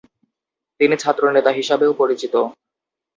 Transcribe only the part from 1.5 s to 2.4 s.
হিসাবেও পরিচিত।